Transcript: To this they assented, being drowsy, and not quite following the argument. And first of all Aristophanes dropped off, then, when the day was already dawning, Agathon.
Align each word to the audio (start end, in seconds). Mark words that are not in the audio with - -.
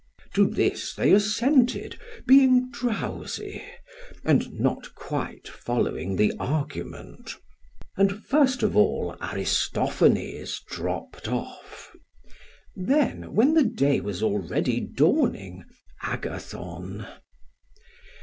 To 0.33 0.47
this 0.47 0.95
they 0.95 1.11
assented, 1.13 1.99
being 2.25 2.71
drowsy, 2.71 3.61
and 4.23 4.59
not 4.59 4.95
quite 4.95 5.47
following 5.47 6.15
the 6.15 6.33
argument. 6.39 7.35
And 7.95 8.11
first 8.25 8.63
of 8.63 8.75
all 8.75 9.15
Aristophanes 9.21 10.59
dropped 10.67 11.27
off, 11.27 11.95
then, 12.75 13.35
when 13.35 13.53
the 13.53 13.63
day 13.63 13.99
was 13.99 14.23
already 14.23 14.79
dawning, 14.79 15.65
Agathon. 16.01 17.05